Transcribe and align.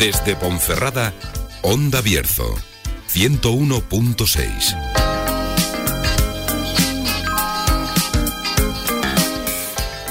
Desde 0.00 0.34
Ponferrada, 0.34 1.12
Onda 1.60 2.00
Bierzo, 2.00 2.56
101.6. 3.12 4.99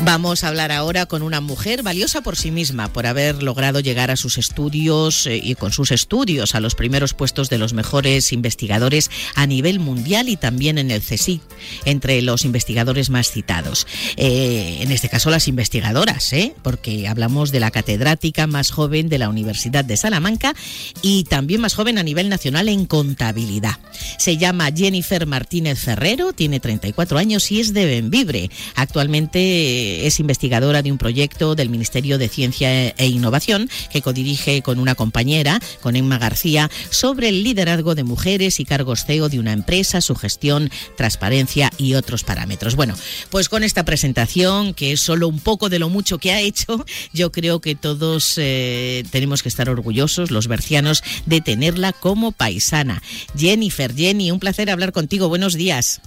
Vamos 0.01 0.43
a 0.43 0.47
hablar 0.47 0.71
ahora 0.71 1.05
con 1.07 1.23
una 1.23 1.41
mujer 1.41 1.83
valiosa 1.83 2.21
por 2.21 2.37
sí 2.37 2.51
misma, 2.51 2.87
por 2.87 3.05
haber 3.05 3.43
logrado 3.43 3.81
llegar 3.81 4.11
a 4.11 4.15
sus 4.15 4.37
estudios 4.37 5.27
eh, 5.27 5.39
y 5.43 5.55
con 5.55 5.73
sus 5.73 5.91
estudios 5.91 6.55
a 6.55 6.61
los 6.61 6.73
primeros 6.73 7.13
puestos 7.13 7.49
de 7.49 7.57
los 7.57 7.73
mejores 7.73 8.31
investigadores 8.31 9.11
a 9.35 9.45
nivel 9.45 9.79
mundial 9.79 10.29
y 10.29 10.37
también 10.37 10.77
en 10.77 10.89
el 10.89 11.01
CSIC, 11.01 11.41
entre 11.83 12.21
los 12.21 12.45
investigadores 12.45 13.09
más 13.09 13.29
citados. 13.29 13.87
Eh, 14.15 14.77
en 14.79 14.91
este 14.93 15.09
caso 15.09 15.29
las 15.29 15.49
investigadoras, 15.49 16.31
¿eh? 16.31 16.55
porque 16.63 17.07
hablamos 17.09 17.51
de 17.51 17.59
la 17.59 17.69
catedrática 17.69 18.47
más 18.47 18.71
joven 18.71 19.09
de 19.09 19.17
la 19.17 19.27
Universidad 19.27 19.83
de 19.83 19.97
Salamanca 19.97 20.55
y 21.01 21.25
también 21.25 21.59
más 21.59 21.75
joven 21.75 21.97
a 21.97 22.03
nivel 22.03 22.29
nacional 22.29 22.69
en 22.69 22.85
contabilidad. 22.85 23.77
Se 24.17 24.37
llama 24.37 24.71
Jennifer 24.73 25.27
Martínez 25.27 25.77
Ferrero, 25.77 26.31
tiene 26.31 26.61
34 26.61 27.17
años 27.17 27.51
y 27.51 27.59
es 27.59 27.73
de 27.73 27.85
Benvibre. 27.85 28.49
Actualmente 28.75 29.88
es 30.07 30.19
investigadora 30.19 30.81
de 30.81 30.91
un 30.91 30.97
proyecto 30.97 31.55
del 31.55 31.69
Ministerio 31.69 32.17
de 32.17 32.29
Ciencia 32.29 32.89
e 32.89 33.07
Innovación 33.07 33.69
que 33.91 34.01
codirige 34.01 34.61
con 34.61 34.79
una 34.79 34.95
compañera, 34.95 35.59
con 35.81 35.95
Emma 35.95 36.17
García, 36.17 36.69
sobre 36.89 37.29
el 37.29 37.43
liderazgo 37.43 37.95
de 37.95 38.03
mujeres 38.03 38.59
y 38.59 38.65
cargos 38.65 39.05
CEO 39.05 39.29
de 39.29 39.39
una 39.39 39.53
empresa, 39.53 40.01
su 40.01 40.15
gestión, 40.15 40.69
transparencia 40.97 41.71
y 41.77 41.93
otros 41.95 42.23
parámetros. 42.23 42.75
Bueno, 42.75 42.95
pues 43.29 43.49
con 43.49 43.63
esta 43.63 43.85
presentación, 43.85 44.73
que 44.73 44.93
es 44.93 45.01
solo 45.01 45.27
un 45.27 45.39
poco 45.39 45.69
de 45.69 45.79
lo 45.79 45.89
mucho 45.89 46.17
que 46.17 46.31
ha 46.31 46.41
hecho, 46.41 46.85
yo 47.13 47.31
creo 47.31 47.61
que 47.61 47.75
todos 47.75 48.33
eh, 48.37 49.03
tenemos 49.11 49.43
que 49.43 49.49
estar 49.49 49.69
orgullosos, 49.69 50.31
los 50.31 50.47
bercianos, 50.47 51.03
de 51.25 51.41
tenerla 51.41 51.93
como 51.93 52.31
paisana. 52.31 53.01
Jennifer, 53.37 53.95
Jenny, 53.95 54.31
un 54.31 54.39
placer 54.39 54.69
hablar 54.69 54.91
contigo. 54.91 55.29
Buenos 55.29 55.53
días. 55.53 56.01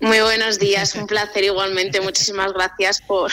Muy 0.00 0.20
buenos 0.20 0.58
días, 0.58 0.94
un 0.94 1.06
placer 1.08 1.44
igualmente. 1.44 2.00
Muchísimas 2.00 2.52
gracias 2.52 3.00
por, 3.00 3.32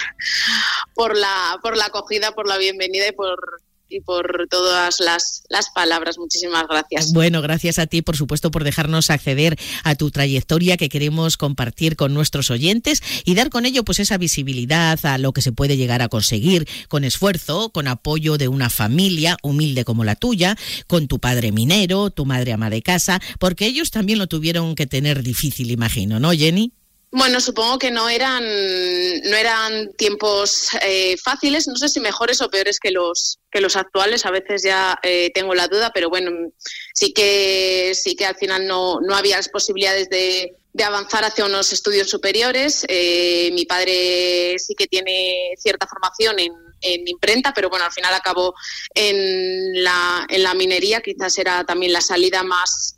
por, 0.94 1.16
la, 1.16 1.60
por 1.62 1.78
la 1.78 1.86
acogida, 1.86 2.32
por 2.32 2.48
la 2.48 2.58
bienvenida 2.58 3.08
y 3.08 3.12
por, 3.12 3.62
y 3.90 4.02
por 4.02 4.48
todas 4.50 5.00
las, 5.00 5.44
las, 5.50 5.70
palabras. 5.70 6.18
Muchísimas 6.18 6.66
gracias. 6.68 7.14
Bueno, 7.14 7.42
gracias 7.42 7.80
a 7.80 7.88
ti, 7.88 8.02
por 8.02 8.18
supuesto, 8.18 8.52
por 8.52 8.64
dejarnos 8.64 9.10
acceder 9.10 9.58
a 9.84 9.96
tu 9.96 10.12
trayectoria 10.12 10.78
que 10.78 10.90
queremos 10.90 11.38
compartir 11.38 11.96
con 11.96 12.14
nuestros 12.14 12.50
oyentes 12.50 13.02
y 13.26 13.36
dar 13.36 13.50
con 13.50 13.66
ello 13.66 13.84
pues 13.84 14.00
esa 14.00 14.18
visibilidad 14.18 15.04
a 15.06 15.18
lo 15.18 15.34
que 15.34 15.42
se 15.42 15.52
puede 15.52 15.78
llegar 15.78 16.02
a 16.02 16.10
conseguir 16.10 16.68
con 16.88 17.04
esfuerzo, 17.04 17.70
con 17.70 17.88
apoyo 17.88 18.38
de 18.38 18.48
una 18.48 18.70
familia 18.70 19.38
humilde 19.44 19.86
como 19.86 20.04
la 20.04 20.16
tuya, 20.16 20.58
con 20.88 21.08
tu 21.08 21.20
padre 21.20 21.52
minero, 21.52 22.10
tu 22.10 22.26
madre 22.26 22.54
ama 22.54 22.70
de 22.70 22.82
casa, 22.82 23.20
porque 23.40 23.66
ellos 23.66 23.92
también 23.92 24.20
lo 24.20 24.28
tuvieron 24.28 24.76
que 24.76 24.88
tener 24.88 25.24
difícil, 25.24 25.72
imagino, 25.72 26.20
¿no, 26.20 26.32
Jenny? 26.32 26.74
Bueno, 27.12 27.40
supongo 27.40 27.80
que 27.80 27.92
no 27.92 28.10
eran, 28.10 28.44
no 28.44 29.38
eran 29.38 29.94
tiempos 29.94 30.70
eh, 30.82 31.16
fáciles, 31.24 31.68
no 31.68 31.78
sé 31.78 31.88
si 31.88 32.02
mejores 32.02 32.42
o 32.42 32.50
peores 32.50 32.80
que 32.80 32.92
los, 32.92 33.40
que 33.50 33.62
los 33.62 33.78
actuales, 33.78 34.26
a 34.26 34.32
veces 34.32 34.64
ya 34.64 35.00
eh, 35.02 35.32
tengo 35.34 35.56
la 35.56 35.68
duda, 35.68 35.92
pero 35.94 36.10
bueno, 36.10 36.52
sí 36.94 37.14
que, 37.14 37.94
sí 37.96 38.16
que 38.16 38.26
al 38.26 38.36
final 38.36 38.68
no, 38.68 39.00
no 39.00 39.16
había 39.16 39.38
las 39.38 39.48
posibilidades 39.48 40.10
de, 40.10 40.56
de 40.74 40.84
avanzar 40.84 41.24
hacia 41.24 41.46
unos 41.46 41.72
estudios 41.72 42.10
superiores. 42.10 42.86
Eh, 42.90 43.50
mi 43.54 43.66
padre 43.66 44.60
sí 44.60 44.76
que 44.76 44.88
tiene 44.88 45.54
cierta 45.58 45.88
formación 45.88 46.38
en, 46.38 46.52
en, 46.82 47.08
imprenta, 47.08 47.54
pero 47.54 47.70
bueno, 47.70 47.86
al 47.86 47.94
final 47.94 48.14
acabó 48.14 48.54
en 48.94 49.82
la, 49.82 50.26
en 50.28 50.44
la 50.44 50.54
minería, 50.54 51.00
quizás 51.00 51.38
era 51.38 51.64
también 51.64 51.94
la 51.94 52.02
salida 52.02 52.44
más, 52.44 52.98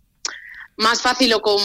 más 0.76 1.04
fácil 1.04 1.34
o 1.34 1.42
con 1.42 1.62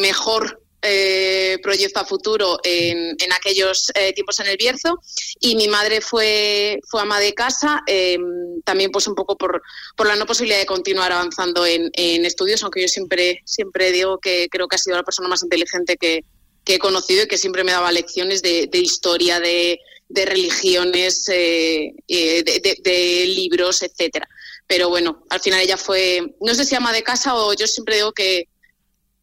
mejor 0.00 0.63
eh, 0.86 1.56
proyecto 1.62 1.98
a 2.00 2.04
futuro 2.04 2.58
en, 2.62 3.16
aquellos 3.32 3.90
eh, 3.94 4.12
tiempos 4.12 4.38
en 4.40 4.48
el 4.48 4.58
Bierzo 4.58 5.00
y 5.40 5.56
mi 5.56 5.66
madre 5.66 6.02
fue, 6.02 6.78
fue 6.90 7.00
ama 7.00 7.18
de 7.20 7.32
casa, 7.32 7.82
eh, 7.86 8.18
también 8.64 8.90
pues 8.90 9.06
un 9.06 9.14
poco 9.14 9.38
por, 9.38 9.62
por 9.96 10.06
la 10.06 10.14
no 10.14 10.26
posibilidad 10.26 10.58
de 10.58 10.66
continuar 10.66 11.10
avanzando 11.10 11.64
en, 11.64 11.90
estudios, 12.26 12.62
aunque 12.62 12.82
yo 12.82 12.88
siempre, 12.88 13.40
siempre 13.46 13.92
digo 13.92 14.18
que 14.18 14.48
creo 14.50 14.68
que 14.68 14.76
ha 14.76 14.78
sido 14.78 14.98
la 14.98 15.04
persona 15.04 15.26
más 15.26 15.42
inteligente 15.42 15.96
que, 15.96 16.20
he 16.66 16.78
conocido 16.78 17.24
y 17.24 17.28
que 17.28 17.38
siempre 17.38 17.64
me 17.64 17.72
daba 17.72 17.90
lecciones 17.90 18.42
de, 18.42 18.68
historia, 18.72 19.40
de, 19.40 19.78
religiones, 20.10 21.24
de, 21.24 21.94
de, 22.06 23.24
libros, 23.26 23.82
etcétera. 23.82 24.28
Pero 24.66 24.90
bueno, 24.90 25.24
al 25.30 25.40
final 25.40 25.60
ella 25.60 25.78
fue, 25.78 26.34
no 26.42 26.54
sé 26.54 26.66
si 26.66 26.74
ama 26.74 26.92
de 26.92 27.02
casa 27.02 27.34
o 27.36 27.54
yo 27.54 27.66
siempre 27.66 27.96
digo 27.96 28.12
que, 28.12 28.48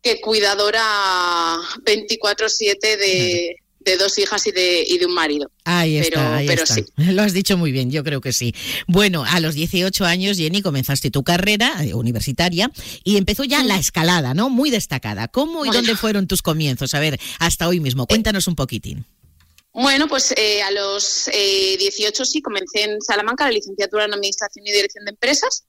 que 0.01 0.19
cuidadora 0.19 0.83
24/7 1.85 2.97
de, 2.97 3.55
de 3.83 3.97
dos 3.97 4.17
hijas 4.17 4.45
y 4.47 4.51
de, 4.51 4.83
y 4.87 4.97
de 4.97 5.05
un 5.05 5.13
marido. 5.13 5.51
Ahí 5.63 5.97
está, 5.97 6.41
pero, 6.45 6.65
Sí. 6.65 6.85
Lo 6.97 7.21
has 7.23 7.33
dicho 7.33 7.57
muy 7.57 7.71
bien, 7.71 7.91
yo 7.91 8.03
creo 8.03 8.21
que 8.21 8.33
sí. 8.33 8.53
Bueno, 8.87 9.23
a 9.27 9.39
los 9.39 9.55
18 9.55 10.05
años, 10.05 10.37
Jenny, 10.37 10.61
comenzaste 10.61 11.11
tu 11.11 11.23
carrera 11.23 11.73
eh, 11.83 11.93
universitaria 11.93 12.71
y 13.03 13.17
empezó 13.17 13.43
ya 13.43 13.63
la 13.63 13.77
escalada, 13.77 14.33
¿no? 14.33 14.49
Muy 14.49 14.69
destacada. 14.69 15.27
¿Cómo 15.27 15.65
y 15.65 15.69
dónde 15.69 15.95
fueron 15.95 16.27
tus 16.27 16.41
comienzos? 16.41 16.93
A 16.93 16.99
ver, 16.99 17.19
hasta 17.39 17.67
hoy 17.67 17.79
mismo, 17.79 18.07
cuéntanos 18.07 18.47
un 18.47 18.55
poquitín. 18.55 19.05
Bueno, 19.73 20.07
pues 20.09 20.33
eh, 20.35 20.61
a 20.61 20.71
los 20.71 21.29
18 21.31 21.31
eh, 21.31 22.25
sí 22.25 22.41
comencé 22.41 22.83
en 22.83 23.01
Salamanca 23.01 23.45
la 23.45 23.51
licenciatura 23.51 24.05
en 24.05 24.13
Administración 24.13 24.67
y 24.67 24.71
Dirección 24.71 25.05
de 25.05 25.11
Empresas, 25.11 25.63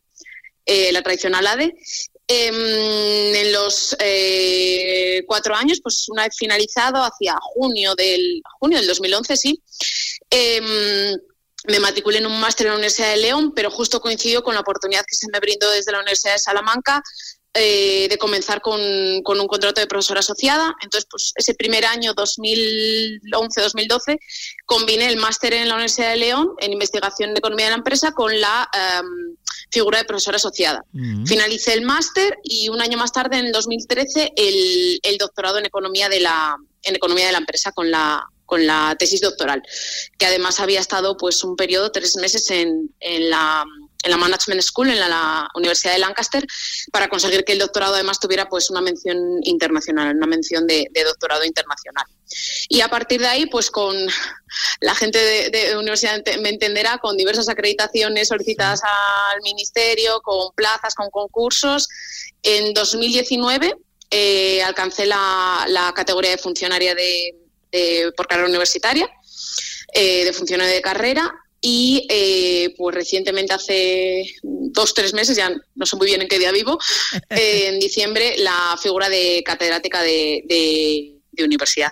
la 0.66 1.02
tradicional 1.02 1.46
ADE, 1.46 1.74
Em, 2.34 3.34
en 3.34 3.52
los 3.52 3.94
eh, 3.98 5.22
cuatro 5.26 5.54
años, 5.54 5.80
pues 5.82 6.08
una 6.08 6.22
vez 6.22 6.34
finalizado, 6.38 7.02
hacia 7.02 7.34
junio 7.42 7.94
del, 7.94 8.40
junio 8.58 8.78
del 8.78 8.86
2011, 8.86 9.36
sí, 9.36 9.62
em, 10.30 11.14
me 11.68 11.78
matriculé 11.78 12.16
en 12.18 12.26
un 12.26 12.40
máster 12.40 12.66
en 12.66 12.70
la 12.70 12.76
Universidad 12.76 13.10
de 13.10 13.18
León, 13.18 13.52
pero 13.54 13.70
justo 13.70 14.00
coincidió 14.00 14.42
con 14.42 14.54
la 14.54 14.60
oportunidad 14.60 15.04
que 15.06 15.14
se 15.14 15.26
me 15.30 15.40
brindó 15.40 15.70
desde 15.70 15.92
la 15.92 15.98
Universidad 15.98 16.32
de 16.32 16.38
Salamanca 16.38 17.02
eh, 17.52 18.06
de 18.08 18.16
comenzar 18.16 18.62
con, 18.62 18.80
con, 19.22 19.38
un 19.38 19.46
contrato 19.46 19.82
de 19.82 19.86
profesora 19.86 20.20
asociada. 20.20 20.74
Entonces, 20.80 21.06
pues 21.10 21.32
ese 21.36 21.52
primer 21.52 21.84
año, 21.84 22.14
2011-2012, 22.14 24.18
combiné 24.64 25.08
el 25.08 25.18
máster 25.18 25.52
en 25.52 25.68
la 25.68 25.74
Universidad 25.74 26.12
de 26.12 26.16
León 26.16 26.54
en 26.60 26.72
investigación 26.72 27.34
de 27.34 27.40
economía 27.40 27.66
de 27.66 27.72
la 27.72 27.76
empresa 27.76 28.12
con 28.12 28.40
la 28.40 28.70
em, 28.72 29.36
figura 29.72 29.98
de 29.98 30.04
profesora 30.04 30.36
asociada. 30.36 30.84
Mm. 30.92 31.26
Finalicé 31.26 31.72
el 31.72 31.82
máster 31.82 32.38
y 32.44 32.68
un 32.68 32.80
año 32.80 32.98
más 32.98 33.10
tarde, 33.10 33.38
en 33.38 33.50
2013, 33.50 34.32
el, 34.36 35.00
el 35.02 35.18
doctorado 35.18 35.58
en 35.58 35.66
economía 35.66 36.08
de 36.08 36.20
la 36.20 36.56
en 36.84 36.96
economía 36.96 37.26
de 37.26 37.32
la 37.32 37.38
empresa 37.38 37.72
con 37.72 37.90
la 37.90 38.24
con 38.44 38.66
la 38.66 38.94
tesis 38.98 39.22
doctoral, 39.22 39.62
que 40.18 40.26
además 40.26 40.60
había 40.60 40.78
estado 40.78 41.16
pues 41.16 41.42
un 41.42 41.56
periodo, 41.56 41.90
tres 41.90 42.16
meses 42.16 42.50
en, 42.50 42.90
en 43.00 43.30
la 43.30 43.64
en 44.02 44.10
la 44.10 44.16
Management 44.16 44.62
School, 44.62 44.90
en 44.90 45.00
la, 45.00 45.48
Universidad 45.54 45.92
de 45.92 45.98
Lancaster, 45.98 46.46
para 46.90 47.08
conseguir 47.08 47.44
que 47.44 47.52
el 47.52 47.58
doctorado 47.58 47.94
además 47.94 48.18
tuviera 48.18 48.48
pues 48.48 48.70
una 48.70 48.80
mención 48.80 49.40
internacional, 49.42 50.16
una 50.16 50.26
mención 50.26 50.66
de, 50.66 50.88
doctorado 51.04 51.44
internacional. 51.44 52.04
Y 52.68 52.80
a 52.80 52.88
partir 52.88 53.20
de 53.20 53.28
ahí, 53.28 53.46
pues 53.46 53.70
con 53.70 53.94
la 54.80 54.94
gente 54.94 55.18
de, 55.50 55.70
la 55.70 55.78
universidad 55.78 56.22
me 56.40 56.48
entenderá, 56.48 56.98
con 56.98 57.16
diversas 57.16 57.48
acreditaciones 57.48 58.28
solicitadas 58.28 58.80
al 58.82 59.40
ministerio, 59.42 60.20
con 60.22 60.52
plazas, 60.54 60.94
con 60.94 61.10
concursos. 61.10 61.88
En 62.42 62.74
2019 62.74 63.74
eh, 64.10 64.62
alcancé 64.62 65.06
la, 65.06 65.92
categoría 65.94 66.30
de 66.32 66.38
funcionaria 66.38 66.94
de, 66.94 68.12
por 68.16 68.26
carrera 68.26 68.48
universitaria, 68.48 69.08
eh, 69.94 70.24
de 70.24 70.32
funcionaria 70.32 70.74
de 70.74 70.82
carrera, 70.82 71.41
y 71.62 72.06
eh, 72.10 72.74
pues 72.76 72.94
recientemente, 72.94 73.54
hace 73.54 74.26
dos, 74.42 74.92
tres 74.92 75.14
meses, 75.14 75.36
ya 75.36 75.50
no 75.76 75.86
sé 75.86 75.96
muy 75.96 76.08
bien 76.08 76.20
en 76.20 76.28
qué 76.28 76.38
día 76.38 76.50
vivo, 76.50 76.78
en 77.30 77.78
diciembre, 77.78 78.34
la 78.38 78.76
figura 78.82 79.08
de 79.08 79.42
catedrática 79.46 80.02
de 80.02 80.42
de 80.46 81.11
universidad. 81.38 81.90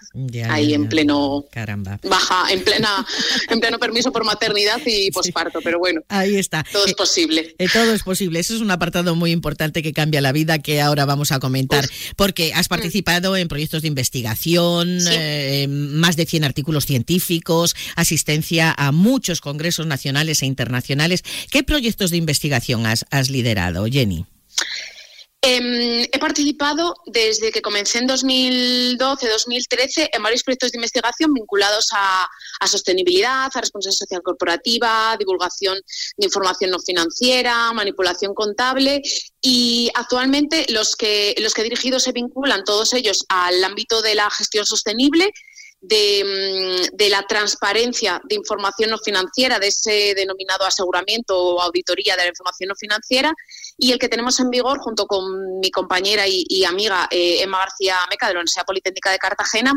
ahí 0.48 0.74
en 0.74 0.88
pleno 0.88 1.44
Caramba. 1.50 1.98
baja, 2.02 2.50
en 2.50 2.62
plena, 2.62 3.06
en 3.48 3.60
pleno 3.60 3.78
permiso 3.78 4.12
por 4.12 4.24
maternidad 4.24 4.80
y 4.84 5.10
posparto, 5.10 5.60
pero 5.62 5.78
bueno. 5.78 6.02
Ahí 6.08 6.36
está. 6.36 6.64
Todo 6.70 6.84
es 6.84 6.92
eh, 6.92 6.96
posible. 6.96 7.54
Eh, 7.58 7.68
todo 7.72 7.92
es 7.94 8.02
posible. 8.02 8.40
Eso 8.40 8.54
es 8.54 8.60
un 8.60 8.70
apartado 8.70 9.14
muy 9.14 9.30
importante 9.30 9.82
que 9.82 9.92
cambia 9.92 10.20
la 10.20 10.32
vida 10.32 10.58
que 10.58 10.80
ahora 10.80 11.04
vamos 11.04 11.32
a 11.32 11.40
comentar. 11.40 11.88
Porque 12.16 12.52
has 12.54 12.66
mm. 12.66 12.68
participado 12.68 13.36
en 13.36 13.48
proyectos 13.48 13.82
de 13.82 13.88
investigación, 13.88 14.98
eh, 15.10 15.66
más 15.68 16.16
de 16.16 16.26
100 16.26 16.44
artículos 16.44 16.86
científicos, 16.86 17.74
asistencia 17.96 18.74
a 18.76 18.92
muchos 18.92 19.40
congresos 19.40 19.86
nacionales 19.86 20.42
e 20.42 20.46
internacionales. 20.46 21.22
¿Qué 21.50 21.62
proyectos 21.62 22.10
de 22.10 22.18
investigación 22.18 22.86
has, 22.86 23.06
has 23.10 23.30
liderado, 23.30 23.86
Jenny? 23.86 24.26
Em, 25.42 26.02
he 26.02 26.18
participado 26.18 26.94
desde 27.06 27.50
que 27.50 27.62
comencé 27.62 27.98
en 27.98 28.06
2012-2013 28.06 30.10
en 30.12 30.22
varios 30.22 30.42
proyectos 30.42 30.70
de 30.70 30.76
investigación 30.76 31.32
vinculados 31.32 31.88
a, 31.94 32.28
sostenibilidad, 32.66 33.50
a 33.54 33.60
responsabilidad 33.60 34.00
social 34.00 34.20
corporativa, 34.22 35.16
divulgación 35.18 35.80
de 36.18 36.26
información 36.26 36.70
no 36.70 36.78
financiera, 36.78 37.72
manipulación 37.72 38.34
contable 38.34 39.00
y 39.40 39.90
actualmente 39.94 40.66
los 40.68 40.94
que, 40.94 41.34
los 41.38 41.54
que 41.54 41.62
he 41.62 41.64
dirigido 41.64 42.00
se 42.00 42.12
vinculan 42.12 42.62
todos 42.62 42.92
ellos 42.92 43.24
al 43.30 43.64
ámbito 43.64 44.02
de 44.02 44.16
la 44.16 44.30
gestión 44.30 44.66
sostenible 44.66 45.32
Mm, 45.82 46.92
de, 46.92 47.08
la 47.08 47.22
transparencia 47.22 48.20
de 48.28 48.34
información 48.34 48.90
no 48.90 48.98
financiera, 48.98 49.58
de 49.58 49.68
ese 49.68 50.14
denominado 50.14 50.66
aseguramiento 50.66 51.38
o 51.38 51.62
auditoría 51.62 52.16
de 52.16 52.24
la 52.24 52.28
información 52.28 52.68
no 52.68 52.74
financiera, 52.74 53.32
y 53.80 53.92
el 53.92 53.98
que 53.98 54.08
tenemos 54.08 54.38
en 54.40 54.50
vigor 54.50 54.78
junto 54.78 55.06
con 55.06 55.58
mi 55.58 55.70
compañera 55.70 56.24
y, 56.26 56.64
amiga 56.64 57.08
eh, 57.10 57.42
Emma 57.42 57.58
García 57.58 57.96
Meca 58.10 58.28
de 58.28 58.34
la 58.34 58.40
Universidad 58.40 58.66
Politécnica 58.66 59.10
de 59.10 59.18
Cartagena, 59.18 59.72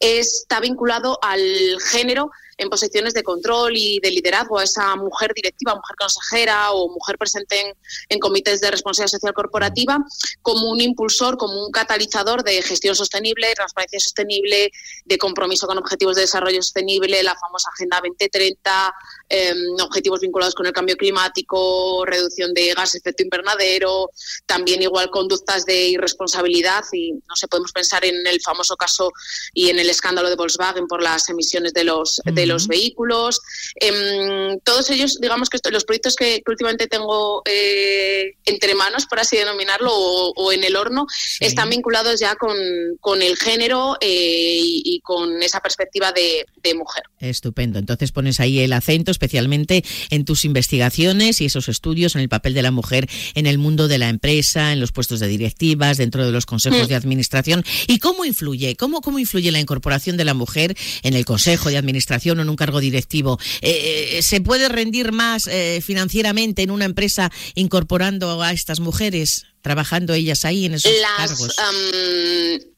está 0.00 0.58
vinculado 0.58 1.18
al 1.22 1.80
género 1.80 2.30
en 2.58 2.68
posiciones 2.68 3.14
de 3.14 3.22
control 3.22 3.76
y 3.76 4.00
de 4.00 4.10
liderazgo, 4.10 4.58
a 4.58 4.64
esa 4.64 4.96
mujer 4.96 5.32
directiva, 5.34 5.74
mujer 5.74 5.96
consejera 5.96 6.72
o 6.72 6.88
mujer 6.88 7.18
presente 7.18 7.74
en, 8.08 8.18
comités 8.18 8.60
de 8.60 8.70
responsabilidad 8.70 9.10
social 9.10 9.34
corporativa, 9.34 9.98
como 10.40 10.70
un 10.70 10.80
impulsor, 10.80 11.36
como 11.36 11.66
un 11.66 11.70
catalizador 11.70 12.42
de 12.42 12.62
gestión 12.62 12.94
sostenible, 12.94 13.54
transparencia 13.54 14.00
sostenible, 14.00 14.70
de 15.04 15.18
compromiso 15.18 15.66
con 15.66 15.78
objetivos 15.78 16.16
de 16.16 16.22
desarrollo 16.22 16.62
sostenible, 16.62 17.22
la 17.22 17.36
famosa 17.36 17.68
Agenda 17.74 18.00
2030, 18.02 18.94
em, 19.28 19.56
objetivos 19.82 20.20
vinculados 20.20 20.54
con 20.54 20.66
el 20.66 20.72
cambio 20.72 20.96
climático, 20.96 22.04
reducción 22.06 22.54
de 22.54 22.64
de 22.74 22.98
efecto 22.98 23.22
invernadero, 23.22 24.10
también 24.46 24.82
igual 24.82 25.10
conductas 25.10 25.64
de 25.64 25.88
irresponsabilidad 25.88 26.84
y 26.92 27.12
no 27.12 27.36
sé, 27.36 27.48
podemos 27.48 27.72
pensar 27.72 28.04
en 28.04 28.26
el 28.26 28.40
famoso 28.40 28.76
caso 28.76 29.12
y 29.52 29.70
en 29.70 29.78
el 29.78 29.90
escándalo 29.90 30.28
de 30.30 30.36
Volkswagen 30.36 30.86
por 30.86 31.02
las 31.02 31.28
emisiones 31.28 31.72
de 31.74 31.84
los 31.84 32.20
los 32.46 32.68
vehículos. 32.68 33.40
Em, 33.76 34.58
todos 34.60 34.90
ellos, 34.90 35.18
digamos 35.20 35.48
que 35.48 35.58
los 35.70 35.84
proyectos 35.84 36.16
que, 36.16 36.42
últimamente 36.46 36.86
tengo 36.86 37.42
eh, 37.46 38.34
entre 38.44 38.74
manos, 38.74 39.06
por 39.06 39.20
así 39.20 39.36
denominarlo, 39.36 39.90
o, 39.92 40.52
en 40.52 40.64
el 40.64 40.76
horno, 40.76 41.06
están 41.40 41.70
vinculados 41.70 42.20
ya 42.20 42.34
con, 42.36 42.56
con 43.00 43.22
el 43.22 43.36
género 43.36 43.96
eh, 44.00 44.58
y, 44.60 45.00
con 45.02 45.42
esa 45.42 45.60
perspectiva 45.60 46.12
de, 46.12 46.44
mujer. 46.74 47.04
Estupendo. 47.20 47.78
Entonces 47.78 48.10
pones 48.10 48.40
ahí 48.40 48.60
el 48.60 48.72
acento 48.72 49.10
especialmente 49.10 49.84
en 50.10 50.24
tus 50.24 50.44
investigaciones 50.44 51.40
y 51.40 51.44
esos 51.44 51.68
estudios 51.68 52.16
en 52.16 52.22
el 52.22 52.28
papel 52.28 52.54
de 52.54 52.62
la 52.62 52.70
mujer 52.70 53.08
en 53.34 53.46
el 53.46 53.58
mundo 53.58 53.86
de 53.86 53.98
la 53.98 54.08
empresa, 54.08 54.72
en 54.72 54.80
los 54.80 54.92
puestos 54.92 55.20
de 55.20 55.28
directivas, 55.28 55.98
dentro 55.98 56.24
de 56.24 56.32
los 56.32 56.46
consejos 56.46 56.86
mm. 56.86 56.88
de 56.88 56.94
administración. 56.94 57.64
¿Y 57.86 57.98
cómo 57.98 58.24
influye? 58.24 58.76
¿Cómo, 58.76 59.00
¿Cómo 59.02 59.18
influye 59.18 59.52
la 59.52 59.60
incorporación 59.60 60.16
de 60.16 60.24
la 60.24 60.34
mujer 60.34 60.76
en 61.02 61.14
el 61.14 61.24
consejo 61.24 61.68
de 61.68 61.76
administración 61.76 62.33
en 62.42 62.48
un 62.48 62.56
cargo 62.56 62.80
directivo. 62.80 63.38
Eh, 63.60 64.18
eh, 64.18 64.22
¿Se 64.22 64.40
puede 64.40 64.68
rendir 64.68 65.12
más 65.12 65.46
eh, 65.46 65.80
financieramente 65.84 66.62
en 66.62 66.70
una 66.70 66.84
empresa 66.84 67.30
incorporando 67.54 68.42
a 68.42 68.52
estas 68.52 68.80
mujeres? 68.80 69.46
trabajando 69.64 70.12
ellas 70.12 70.44
ahí 70.44 70.66
en 70.66 70.74
esos 70.74 70.92
cargos? 71.16 71.56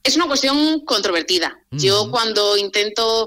es 0.05 0.15
una 0.15 0.29
cuestión 0.29 0.85
controvertida. 0.85 1.59
Yo 1.73 2.13
cuando 2.13 2.57
intento, 2.57 3.27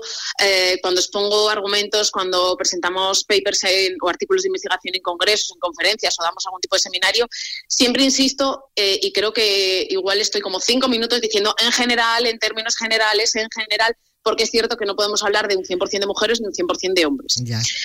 cuando 0.81 1.01
expongo 1.01 1.49
argumentos, 1.49 2.09
cuando 2.09 2.55
presentamos 2.55 3.25
papers 3.25 3.59
o 4.01 4.07
artículos 4.07 4.43
de 4.43 4.47
investigación 4.47 4.95
en 4.95 5.01
congresos, 5.01 5.51
en 5.53 5.59
conferencias 5.59 6.15
o 6.17 6.23
damos 6.23 6.45
algún 6.45 6.61
tipo 6.61 6.77
de 6.77 6.79
seminario, 6.79 7.27
siempre 7.67 8.05
insisto 8.05 8.71
y 8.77 9.11
creo 9.11 9.33
que 9.33 9.85
igual 9.89 10.21
estoy 10.21 10.39
como 10.39 10.61
cinco 10.61 10.87
minutos 10.87 11.19
diciendo 11.19 11.53
en 11.61 11.73
general, 11.73 12.27
en 12.27 12.39
términos 12.39 12.77
generales, 12.77 13.35
en 13.35 13.49
general, 13.53 13.93
porque 14.23 14.43
es 14.43 14.51
cierto 14.51 14.75
que 14.75 14.85
no 14.85 14.95
podemos 14.95 15.23
hablar 15.23 15.47
de 15.47 15.55
un 15.55 15.63
100% 15.63 15.99
de 15.99 16.05
mujeres 16.05 16.41
ni 16.41 16.47
un 16.47 16.53
100% 16.53 16.93
de 16.93 17.05
hombres. 17.05 17.35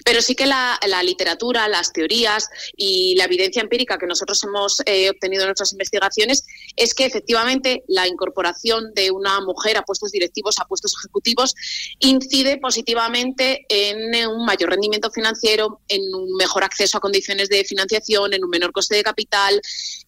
Pero 0.05 0.21
sí 0.21 0.35
que 0.35 0.47
la, 0.47 0.79
literatura, 1.03 1.69
las 1.69 1.93
teorías 1.93 2.49
y 2.77 3.15
la 3.17 3.25
evidencia 3.25 3.63
empírica 3.63 3.99
que 3.99 4.07
nosotros 4.07 4.43
hemos 4.45 4.83
eh, 4.87 5.11
obtenido 5.11 5.43
en 5.43 5.49
nuestras 5.49 5.73
investigaciones 5.73 6.45
es 6.77 6.95
que 6.95 7.05
efectivamente 7.05 7.85
la 7.89 8.09
incorporación 8.09 8.93
de 8.95 9.11
una 9.11 9.41
mujer 9.41 9.77
a 9.77 9.83
puestos 9.83 10.11
directivos, 10.11 10.57
a 10.59 10.67
puestos 10.67 10.95
ejecutivos, 10.99 11.55
incide 12.01 12.59
positivamente 12.59 13.67
en 13.69 14.27
un 14.27 14.45
mayor 14.45 14.71
rendimiento 14.71 15.11
financiero, 15.11 15.81
en 15.89 16.03
un 16.15 16.35
mejor 16.37 16.65
acceso 16.65 16.99
a 16.99 17.01
condiciones 17.01 17.49
de 17.49 17.65
financiación, 17.65 18.33
en 18.33 18.45
un 18.45 18.51
menor 18.51 18.73
coste 18.73 18.97
de 18.97 19.03
capital, 19.03 19.61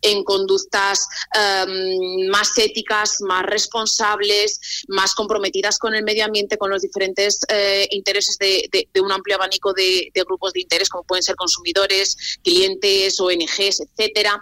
en 0.02 0.24
conductas 0.24 1.06
em, 1.34 2.28
más 2.28 2.56
éticas, 2.58 3.20
más 3.20 3.44
responsables, 3.44 4.84
más 4.88 5.14
comprometidas 5.14 5.78
con 5.78 5.94
el 5.94 6.04
medio 6.04 6.15
ambiente, 6.22 6.58
con 6.58 6.70
los 6.70 6.82
diferentes 6.82 7.40
eh, 7.48 7.86
intereses 7.90 8.38
de, 8.38 8.88
un 9.00 9.12
amplio 9.12 9.36
abanico 9.36 9.72
de, 9.72 10.10
grupos 10.26 10.52
de 10.52 10.60
interés, 10.60 10.88
como 10.88 11.04
pueden 11.04 11.22
ser 11.22 11.36
consumidores, 11.36 12.38
clientes, 12.42 13.20
ONGs, 13.20 13.80
etcétera. 13.80 14.40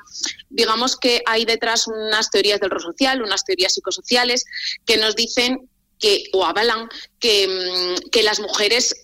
Digamos 0.48 0.96
que 0.96 1.22
hay 1.26 1.44
detrás 1.44 1.86
unas 1.86 2.30
teorías 2.30 2.60
del 2.60 2.70
rol 2.70 2.82
social, 2.82 3.22
unas 3.22 3.44
teorías 3.44 3.74
psicosociales 3.74 4.44
que 4.84 4.96
nos 4.96 5.14
dicen 5.14 5.68
que 5.98 6.24
o 6.32 6.44
avalan 6.44 6.88
que, 7.18 7.46
mm, 7.48 8.10
que 8.10 8.22
las 8.22 8.40
mujeres 8.40 8.94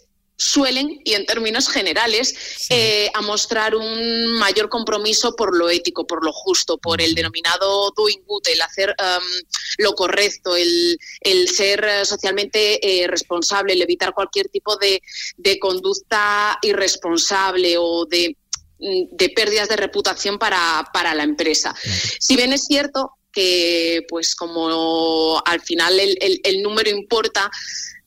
suelen, 0.41 1.01
y 1.05 1.13
en 1.15 1.27
términos 1.27 1.69
generales, 1.69 2.35
eh, 2.71 3.11
a 3.13 3.21
mostrar 3.21 3.75
un 3.75 4.33
mayor 4.39 4.71
compromiso 4.71 5.37
por 5.37 5.55
lo 5.55 5.69
ético, 5.69 6.07
por 6.07 6.25
lo 6.25 6.33
justo, 6.33 6.79
por 6.79 7.03
el 7.03 7.15
denominado 7.15 7.91
doing 7.95 8.23
good, 8.25 8.43
el 8.51 8.63
hacer 8.63 8.95
um, 8.99 9.25
lo 9.79 9.93
correcto, 9.93 10.57
el, 10.57 10.99
ser 11.49 11.85
eh, 11.85 12.05
socialmente 12.07 13.03
eh, 13.03 13.07
responsable, 13.07 13.75
el 13.75 13.83
evitar 13.83 14.15
cualquier 14.15 14.49
tipo 14.49 14.77
de, 14.77 15.03
conducta 15.61 16.59
irresponsable 16.63 17.77
o 17.79 18.07
de, 18.07 18.35
mm, 18.79 19.17
de 19.17 19.29
pérdidas 19.29 19.69
de 19.69 19.77
reputación 19.77 20.39
para, 20.39 20.89
para 20.91 21.15
la 21.15 21.25
empresa. 21.25 21.75
Si 22.19 22.35
bien 22.35 22.55
es 22.55 22.65
cierto 22.65 23.19
que, 23.33 24.05
pues 24.09 24.35
como 24.35 25.41
al 25.45 25.61
final 25.61 25.99
el, 26.01 26.41
el 26.43 26.63
número 26.63 26.91
importa, 26.91 27.51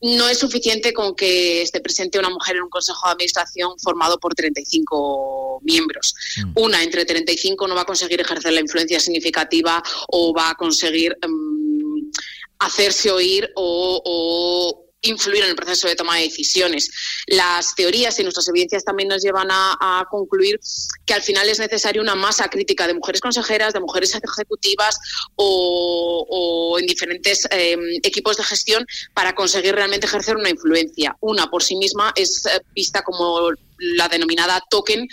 no 0.03 0.27
es 0.27 0.37
suficiente 0.37 0.91
con 0.91 1.15
que 1.15 1.61
esté 1.61 1.79
presente 1.79 2.19
una 2.19 2.29
mujer 2.29 2.57
en 2.57 2.63
un 2.63 2.69
consejo 2.69 3.07
de 3.07 3.13
administración 3.13 3.79
formado 3.79 4.19
por 4.19 4.35
35 4.35 5.61
miembros. 5.63 6.13
Mm. 6.37 6.51
Una 6.55 6.83
entre 6.83 7.05
35 7.05 7.67
no 7.67 7.73
va 7.75 7.81
a 7.81 7.85
conseguir 7.85 8.19
ejercer 8.19 8.51
la 8.51 8.59
influencia 8.59 8.99
significativa 8.99 9.81
o 10.09 10.33
va 10.33 10.49
a 10.49 10.55
conseguir 10.55 11.17
em, 11.21 12.11
hacerse 12.59 13.11
oír 13.11 13.49
o, 13.55 14.82
influir 15.03 15.43
en 15.43 15.49
el 15.49 15.55
proceso 15.55 15.87
de 15.87 15.95
toma 15.95 16.17
de 16.17 16.23
decisiones. 16.23 16.89
Las 17.27 17.75
teorías 17.75 18.17
y 18.19 18.23
nuestras 18.23 18.47
evidencias 18.47 18.83
también 18.83 19.09
nos 19.09 19.21
llevan 19.21 19.47
a, 19.51 20.07
concluir 20.09 20.59
que 21.05 21.13
al 21.13 21.21
final 21.21 21.47
es 21.49 21.59
necesaria 21.59 22.01
una 22.01 22.15
masa 22.15 22.47
crítica 22.49 22.87
de 22.87 22.93
mujeres 22.93 23.21
consejeras, 23.21 23.73
de 23.73 23.79
mujeres 23.79 24.13
ejecutivas 24.15 24.97
o, 25.35 26.77
en 26.79 26.85
diferentes 26.85 27.47
em, 27.51 27.79
equipos 28.03 28.37
de 28.37 28.43
gestión 28.43 28.85
para 29.13 29.33
conseguir 29.33 29.75
realmente 29.75 30.05
ejercer 30.07 30.35
una 30.35 30.49
influencia. 30.49 31.15
Una 31.21 31.47
por 31.49 31.63
sí 31.63 31.75
misma 31.75 32.11
es 32.15 32.45
eh, 32.45 32.61
vista 32.73 33.01
como 33.03 33.51
la 33.95 34.07
denominada 34.07 34.61
token 34.69 35.07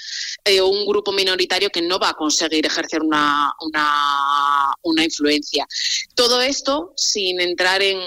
eh, 0.44 0.60
un 0.60 0.86
grupo 0.86 1.12
minoritario 1.12 1.70
que 1.70 1.82
no 1.82 1.98
va 1.98 2.10
a 2.10 2.14
conseguir 2.14 2.66
ejercer 2.66 3.02
una, 3.02 3.52
una, 3.60 5.04
influencia. 5.04 5.66
Todo 6.14 6.40
esto 6.40 6.92
sin 6.96 7.40
entrar 7.40 7.82
en, 7.82 7.98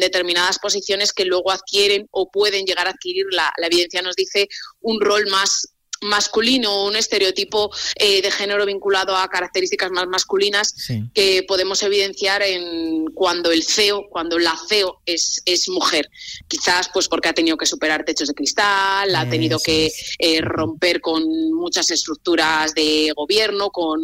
determinadas 0.00 0.58
posiciones 0.58 1.12
que 1.12 1.24
luego 1.24 1.50
adquieren 1.50 2.06
o 2.10 2.30
pueden 2.30 2.64
llegar 2.64 2.86
a 2.86 2.90
adquirir, 2.90 3.26
la, 3.30 3.52
la 3.56 3.66
evidencia 3.66 4.02
nos 4.02 4.16
dice, 4.16 4.48
un 4.80 5.00
rol 5.00 5.26
más 5.28 5.68
masculino 6.06 6.72
o 6.72 6.88
un 6.88 6.96
estereotipo 6.96 7.70
eh, 7.96 8.22
de 8.22 8.30
género 8.30 8.64
vinculado 8.66 9.16
a 9.16 9.28
características 9.28 9.90
más 9.90 10.06
masculinas 10.06 10.74
que 11.14 11.44
podemos 11.46 11.82
evidenciar 11.82 12.42
en 12.42 13.06
cuando 13.14 13.50
el 13.50 13.64
CEO, 13.64 14.08
cuando 14.08 14.38
la 14.38 14.56
CEO 14.68 15.00
es, 15.06 15.42
es 15.44 15.68
mujer. 15.68 16.08
Quizás 16.48 16.88
pues 16.92 17.08
porque 17.08 17.28
ha 17.28 17.34
tenido 17.34 17.56
que 17.56 17.66
superar 17.66 18.04
techos 18.04 18.28
de 18.28 18.34
cristal, 18.34 19.14
ha 19.14 19.28
tenido 19.28 19.58
que 19.58 19.92
eh, 20.18 20.40
romper 20.40 21.00
con 21.00 21.22
muchas 21.52 21.90
estructuras 21.90 22.74
de 22.74 23.12
gobierno, 23.14 23.70
con 23.70 24.00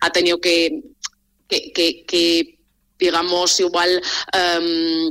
ha 0.00 0.10
tenido 0.10 0.40
que, 0.40 0.82
que, 1.48 2.58
digamos, 2.98 3.60
igual... 3.60 4.02
Em, 4.32 5.10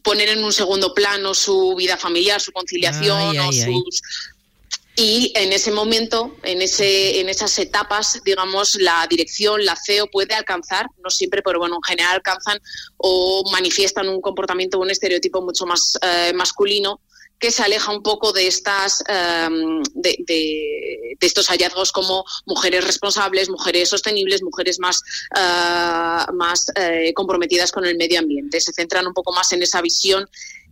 poner 0.00 0.28
en 0.30 0.42
un 0.42 0.52
segundo 0.52 0.94
plano 0.94 1.34
su 1.34 1.74
vida 1.76 1.98
familiar, 1.98 2.40
su 2.40 2.50
conciliación 2.52 3.38
o 3.38 3.52
sus 3.52 4.12
y 5.00 5.30
en 5.36 5.52
ese 5.52 5.70
momento, 5.70 6.34
en, 6.42 6.60
ese, 6.60 7.20
en 7.20 7.28
esas 7.28 7.56
etapas, 7.60 8.20
digamos, 8.24 8.74
la 8.80 9.06
dirección, 9.08 9.64
la 9.64 9.76
CEO 9.76 10.08
puede 10.10 10.34
alcanzar, 10.34 10.86
no 11.04 11.08
siempre, 11.08 11.40
pero 11.40 11.60
bueno, 11.60 11.76
en 11.76 11.82
general 11.82 12.16
alcanzan 12.16 12.58
o 12.96 13.48
manifiestan 13.52 14.08
un 14.08 14.20
comportamiento, 14.20 14.80
un 14.80 14.90
estereotipo 14.90 15.40
mucho 15.40 15.66
más 15.66 15.96
eh, 16.02 16.32
masculino 16.34 17.00
que 17.38 17.52
se 17.52 17.62
aleja 17.62 17.92
un 17.92 18.02
poco 18.02 18.32
de 18.32 18.48
estas 18.48 19.04
em, 19.06 19.80
de, 19.94 21.16
estos 21.20 21.46
hallazgos 21.46 21.92
como 21.92 22.24
mujeres 22.46 22.84
responsables, 22.84 23.48
mujeres 23.48 23.88
sostenibles, 23.88 24.42
mujeres 24.42 24.80
más, 24.80 25.00
eh, 25.36 26.32
más 26.32 26.66
eh, 26.74 27.12
comprometidas 27.14 27.70
con 27.70 27.84
el 27.84 27.96
medio 27.96 28.18
ambiente. 28.18 28.60
Se 28.60 28.72
centran 28.72 29.06
un 29.06 29.14
poco 29.14 29.32
más 29.32 29.52
en 29.52 29.62
esa 29.62 29.80
visión 29.80 30.28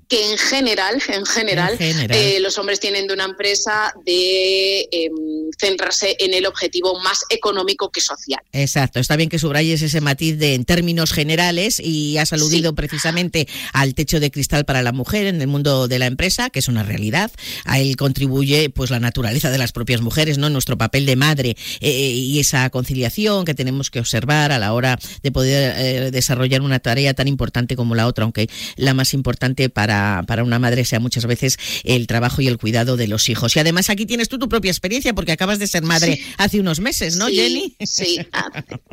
que 0.09 0.31
en 0.31 0.39
general, 0.39 1.03
en 1.09 1.27
general, 1.27 1.77
eh, 1.79 2.39
los 2.41 2.59
hombres 2.59 2.81
tienen 2.81 3.07
de 3.07 3.15
una 3.15 3.25
empresa 3.25 3.93
de 4.05 4.89
em, 4.93 5.13
centrarse 5.59 6.17
en 6.21 6.35
el 6.35 6.47
objetivo 6.47 6.99
más 7.01 7.25
económico 7.29 7.91
que 7.91 8.01
social. 8.01 8.41
Exacto, 8.53 9.01
está 9.01 9.17
bien 9.17 9.29
que 9.29 9.39
subrayes 9.39 9.83
ese 9.83 10.01
matiz 10.01 10.39
de 10.39 10.55
en 10.55 10.65
términos 10.65 11.13
generales 11.13 11.81
y 11.81 12.19
has 12.19 12.33
aludido 12.33 12.75
precisamente 12.75 13.49
al 13.73 13.95
techo 13.95 14.21
de 14.21 14.31
cristal 14.31 14.65
para 14.65 14.83
la 14.83 14.93
mujer 14.93 15.27
en 15.27 15.41
el 15.41 15.49
mundo 15.49 15.89
de 15.89 15.99
la 15.99 16.07
empresa, 16.07 16.51
que 16.51 16.61
es 16.61 16.69
una 16.69 16.83
realidad. 16.83 17.31
A 17.65 17.81
él 17.81 17.97
contribuye 17.97 18.71
pues 18.71 18.91
la 18.91 19.01
naturaleza 19.01 19.51
de 19.51 19.59
las 19.59 19.73
propias 19.73 20.03
mujeres, 20.03 20.39
no 20.39 20.51
nuestro 20.51 20.79
papel 20.79 21.07
de 21.07 21.17
madre 21.17 21.57
eh, 21.81 21.91
y 21.91 22.39
esa 22.39 22.71
conciliación 22.71 23.45
que 23.45 23.55
tenemos 23.55 23.91
que 23.91 23.99
observar 23.99 24.53
a 24.53 24.59
la 24.59 24.73
hora 24.73 24.99
de 25.23 25.33
poder 25.33 25.75
eh, 25.77 26.11
desarrollar 26.11 26.63
una 26.63 26.79
tarea 26.79 27.15
tan 27.15 27.29
importante 27.29 27.77
como 27.77 27.95
la 27.95 28.07
otra, 28.07 28.25
aunque 28.25 28.49
la 28.77 28.95
más 28.95 29.15
importante 29.15 29.69
para 29.69 29.96
para, 30.26 30.45
una 30.45 30.59
madre 30.59 30.85
sea 30.85 31.00
muchas 31.00 31.26
veces 31.26 31.59
el 31.85 32.07
trabajo 32.07 32.41
y 32.43 32.49
el 32.49 32.59
cuidado 32.59 32.97
de 32.97 33.09
los 33.09 33.29
hijos. 33.29 33.57
Y 33.57 33.59
además 33.59 33.91
aquí 33.91 34.07
tienes 34.07 34.29
tú 34.29 34.38
tu 34.38 34.49
propia 34.49 34.71
experiencia 34.71 35.15
porque 35.15 35.33
acabas 35.33 35.59
de 35.59 35.67
ser 35.67 35.83
madre 35.83 36.21
hace 36.38 36.61
unos 36.61 36.81
meses, 36.81 37.17
¿no, 37.17 37.29
Jenny? 37.29 37.76
Sí, 37.85 38.19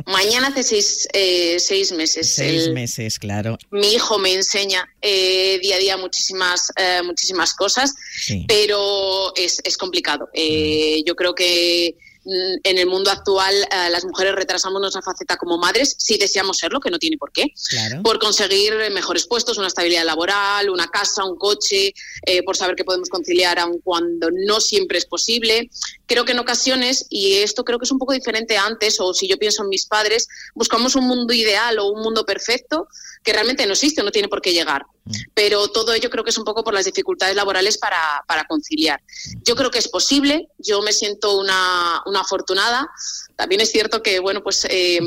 mañana 0.06 0.48
hace 0.48 0.64
seis, 0.64 1.08
eh, 1.14 1.58
seis 1.60 1.92
meses. 1.92 2.34
Seis 2.34 2.70
meses, 2.70 3.20
claro. 3.20 3.58
Mi 3.72 3.94
hijo 3.94 4.20
me 4.20 4.34
enseña 4.34 4.88
eh, 5.02 5.60
día 5.62 5.76
a 5.76 5.80
día 5.80 5.98
muchísimas, 5.98 6.72
eh, 6.78 7.02
muchísimas 7.04 7.54
cosas, 7.54 7.94
pero 8.48 9.34
es, 9.36 9.60
es 9.64 9.78
complicado. 9.78 10.30
Mm. 10.34 11.04
Yo 11.06 11.16
creo 11.16 11.36
que 11.36 11.96
en 12.26 12.78
el 12.78 12.88
mundo 12.88 13.12
actual 13.12 13.54
eh, 13.54 13.90
las 13.90 14.06
mujeres 14.06 14.36
retrasamos 14.36 14.80
nuestra 14.80 15.02
faceta 15.02 15.38
como 15.38 15.58
madres 15.58 15.96
si 15.98 16.18
deseamos 16.18 16.58
serlo, 16.58 16.80
que 16.80 16.90
no 16.90 17.00
tiene 17.00 17.18
por 17.18 17.32
qué, 17.32 17.48
por 18.04 18.20
conseguir 18.20 18.74
mejores 18.92 19.28
puestos, 19.28 19.58
una 19.58 19.68
estabilidad 19.68 20.06
laboral, 20.06 20.70
una 20.70 20.88
casa, 20.88 21.24
un 21.26 21.38
coche, 21.38 21.94
eh, 22.26 22.44
por 22.44 22.56
saber 22.56 22.76
que 22.76 22.84
podemos 22.84 23.10
conciliar 23.10 23.60
aun 23.60 23.80
cuando 23.84 24.30
no 24.32 24.60
siempre 24.60 24.98
es 24.98 25.06
posible. 25.06 25.70
Creo 26.06 26.26
que 26.26 26.34
en 26.34 26.40
ocasiones, 26.40 27.06
y 27.10 27.36
esto 27.36 27.64
creo 27.64 27.80
que 27.80 27.86
es 27.86 27.92
un 27.92 28.00
poco 28.00 28.14
diferente 28.14 28.58
antes, 28.58 29.00
o 29.00 29.14
si 29.14 29.28
yo 29.28 29.38
pienso 29.38 29.64
en 29.64 29.70
mis 29.70 29.86
padres, 29.86 30.28
buscamos 30.54 30.96
un 30.96 31.08
mundo 31.08 31.34
ideal 31.34 31.80
o 31.80 31.88
un 31.88 32.02
mundo 32.02 32.26
perfecto 32.26 32.88
que 33.24 33.34
realmente 33.34 33.66
no 33.66 33.74
existe, 33.74 34.04
no 34.04 34.12
tiene 34.12 34.28
por 34.28 34.42
qué 34.42 34.52
llegar. 34.52 34.86
Mm. 35.06 35.12
Pero 35.34 35.68
todo 35.70 35.94
ello 35.94 36.10
creo 36.10 36.24
que 36.24 36.30
es 36.30 36.38
un 36.38 36.44
poco 36.44 36.64
por 36.64 36.74
las 36.74 36.86
dificultades 36.86 37.36
laborales 37.36 37.78
para, 37.78 38.24
para 38.28 38.46
conciliar. 38.46 39.02
Yo 39.44 39.56
creo 39.56 39.72
que 39.72 39.80
es 39.80 39.88
posible, 39.88 40.50
yo 40.58 40.82
me 40.82 40.92
siento 40.92 41.40
una, 41.40 42.02
una 42.06 42.22
afortunada. 42.22 42.90
También 43.36 43.62
es 43.62 43.72
cierto 43.72 44.04
que, 44.04 44.20
bueno, 44.20 44.42
pues 44.44 44.66
em, 44.70 45.06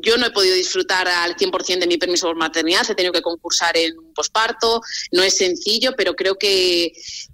yo 0.00 0.16
no 0.16 0.26
he 0.26 0.30
podido 0.30 0.54
disfrutar 0.54 1.08
al 1.08 1.36
100% 1.36 1.80
de 1.80 1.86
mi 1.86 1.98
permiso 1.98 2.26
por 2.26 2.36
maternidad, 2.36 2.88
he 2.88 2.94
tenido 2.94 3.12
que 3.12 3.22
concursar 3.22 3.76
en 3.76 3.98
un 3.98 4.14
posparto, 4.14 4.80
no 5.10 5.22
es 5.22 5.36
sencillo, 5.36 5.92
pero 5.96 6.14
creo 6.14 6.36
que, 6.36 6.92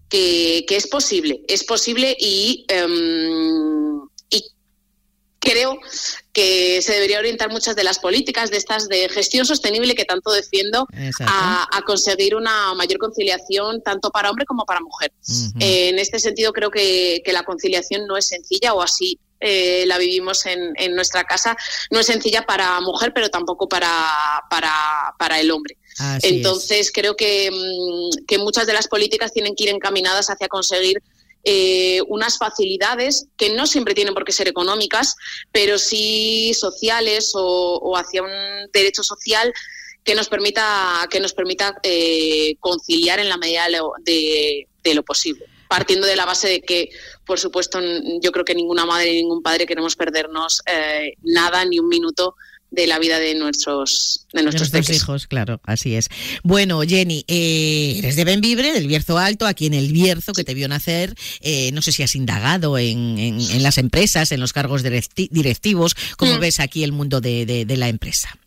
que, 0.09 0.65
es 0.69 0.87
posible, 0.87 1.43
es 1.49 1.65
posible 1.65 2.17
y... 2.19 2.65
Em, 2.69 4.09
creo 5.41 5.79
que 6.39 6.81
se 6.83 6.93
debería 6.93 7.19
orientar 7.19 7.51
muchas 7.51 7.75
de 7.75 7.83
las 7.83 7.99
políticas 7.99 8.53
de 8.53 8.59
estas 8.59 8.87
de 8.87 9.09
gestión 9.09 9.45
sostenible 9.45 9.97
que 9.97 10.05
tanto 10.05 10.31
defiendo 10.31 10.87
a, 11.27 11.83
conseguir 11.85 12.37
una 12.37 12.75
mayor 12.75 12.99
conciliación 12.99 13.83
tanto 13.83 14.11
para 14.11 14.31
hombre 14.31 14.45
como 14.45 14.65
para 14.65 14.81
mujer. 14.81 15.11
en 15.59 15.99
este 15.99 16.21
sentido 16.21 16.53
creo 16.53 16.71
que, 16.71 17.23
la 17.27 17.43
conciliación 17.43 18.07
no 18.07 18.17
es 18.17 18.29
sencilla 18.29 18.73
o 18.73 18.83
así 18.83 19.19
eh, 19.41 19.85
la 19.87 19.99
vivimos 19.99 20.47
en, 20.47 20.95
nuestra 20.95 21.25
casa, 21.25 21.57
no 21.91 21.99
es 21.99 22.07
sencilla 22.07 22.43
para 22.43 22.81
mujer, 22.81 23.13
pero 23.13 23.31
tampoco 23.31 23.69
para, 23.69 23.91
para, 24.49 25.41
el 25.41 25.51
hombre. 25.51 25.77
Entonces, 26.23 26.93
creo 26.93 27.17
que, 27.17 27.51
mm, 27.51 28.27
que, 28.27 28.39
muchas 28.39 28.67
de 28.69 28.75
las 28.75 28.87
políticas 28.87 29.33
tienen 29.33 29.57
que 29.57 29.65
ir 29.65 29.71
encaminadas 29.71 30.31
hacia 30.31 30.47
conseguir 30.47 31.03
eh, 31.51 32.03
unas 32.09 32.37
facilidades 32.37 33.27
que 33.39 33.55
no 33.55 33.67
siempre 33.67 33.95
tienen 33.95 34.13
por 34.13 34.25
qué 34.25 34.33
ser 34.33 34.49
económicas, 34.49 35.17
pero 35.51 35.79
sí 35.79 36.53
sociales 36.53 37.33
o, 37.35 37.97
hacia 37.97 38.23
un 38.23 38.71
derecho 38.71 39.03
social 39.03 39.51
que 40.05 40.15
nos 40.15 40.29
permita, 40.29 41.09
que 41.11 41.21
nos 41.21 41.33
permita 41.33 41.79
eh, 41.83 42.57
conciliar 42.61 43.19
en 43.19 43.31
la 43.31 43.39
medida 43.39 43.67
de, 44.05 44.67
lo 44.93 45.03
posible. 45.03 45.47
Partiendo 45.71 46.07
de 46.07 46.17
la 46.17 46.27
base 46.27 46.49
de 46.49 46.61
que, 46.61 46.91
por 47.25 47.39
supuesto, 47.39 47.81
yo 48.21 48.31
creo 48.31 48.45
que 48.45 48.55
ninguna 48.55 48.85
madre 48.85 49.13
ni 49.13 49.23
ningún 49.23 49.43
padre 49.43 49.65
queremos 49.65 49.97
perdernos 49.97 50.61
eh, 50.67 51.15
nada 51.23 51.65
ni 51.65 51.79
un 51.79 51.89
minuto 51.89 52.35
de 52.71 52.87
la 52.87 52.99
vida 52.99 53.19
de 53.19 53.35
nuestros 53.35 54.27
de 54.33 54.43
nuestros, 54.43 54.91
hijos, 54.91 55.27
claro, 55.27 55.61
así 55.65 55.95
es. 55.95 56.09
Bueno, 56.43 56.83
Jenny, 56.83 57.25
eh, 57.27 57.97
eres 57.99 58.17
de 58.17 58.25
Benvibre, 58.25 58.73
del 58.73 58.87
Bierzo 58.87 59.17
Alto, 59.17 59.47
aquí 59.47 59.67
en 59.67 59.75
el 59.75 59.91
Bierzo, 59.93 60.33
que 60.33 60.45
te 60.45 60.55
vio 60.55 60.69
nacer. 60.69 61.15
Eh, 61.41 61.71
no 61.73 61.81
sé 61.81 61.93
si 61.93 62.03
has 62.03 62.15
indagado 62.15 62.77
en, 62.79 63.19
en, 63.19 63.63
las 63.63 63.79
empresas, 63.79 64.33
en 64.33 64.41
los 64.41 64.53
cargos 64.53 64.83
directivos. 64.83 65.97
¿Cómo 66.17 66.37
mm. 66.37 66.41
ves 66.41 66.61
aquí 66.61 66.85
el 66.85 66.93
mundo 66.93 67.21
de, 67.21 67.47
de, 67.47 67.77
la 67.77 67.89
empresa? 67.89 68.39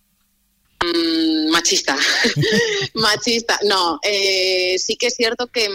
Mm, 0.84 1.50
machista. 1.50 1.98
machista. 2.94 3.60
No, 3.64 4.00
eh, 4.04 4.76
sí 4.78 4.98
que 4.98 5.08
es 5.08 5.16
cierto 5.16 5.48
que 5.48 5.68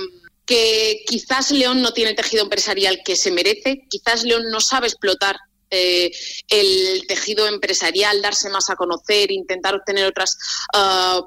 que 0.46 1.02
quizás 1.08 1.50
León 1.50 1.82
no 1.82 1.92
tiene 1.92 2.10
el 2.10 2.16
tejido 2.16 2.44
empresarial 2.44 3.00
que 3.04 3.16
se 3.16 3.32
merece, 3.32 3.84
quizás 3.90 4.22
León 4.22 4.44
no 4.52 4.60
sabe 4.60 4.86
explotar 4.86 5.36
eh, 5.70 6.10
el 6.48 7.06
tejido 7.06 7.46
empresarial, 7.46 8.22
darse 8.22 8.48
más 8.50 8.70
a 8.70 8.76
conocer, 8.76 9.30
intentar 9.30 9.74
obtener 9.74 10.06
otras, 10.06 10.36
uh, 10.74 11.26